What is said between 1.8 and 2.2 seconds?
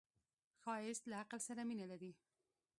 لري